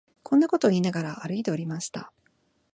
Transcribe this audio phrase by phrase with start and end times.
[0.23, 2.11] こんなことを言いながら、歩いておりました